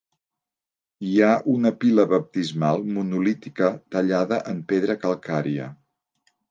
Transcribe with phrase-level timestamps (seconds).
[1.09, 5.75] Hi ha una pila baptismal monolítica tallada en pedra calcària.